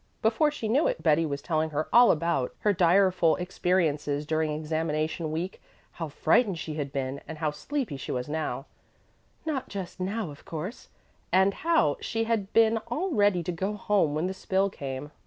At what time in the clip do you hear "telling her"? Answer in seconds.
1.43-1.87